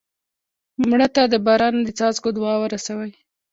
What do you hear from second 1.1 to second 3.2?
ته د باران د څاڅکو دعا ورسوې